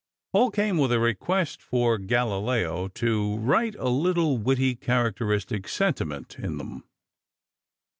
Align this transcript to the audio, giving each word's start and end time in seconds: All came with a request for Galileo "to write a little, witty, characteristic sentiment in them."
All 0.33 0.49
came 0.49 0.79
with 0.79 0.91
a 0.93 0.99
request 0.99 1.61
for 1.61 1.99
Galileo 1.99 2.87
"to 2.87 3.37
write 3.37 3.75
a 3.75 3.87
little, 3.89 4.39
witty, 4.39 4.73
characteristic 4.73 5.67
sentiment 5.67 6.39
in 6.39 6.57
them." 6.57 6.85